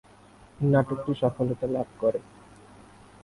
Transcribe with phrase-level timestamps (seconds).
[0.59, 2.19] নাটকটি সফলতা লাভ করে।